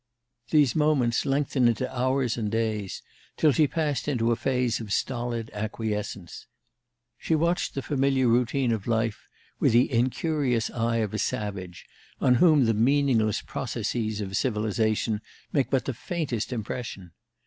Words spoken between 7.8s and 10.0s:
familiar routine of life with the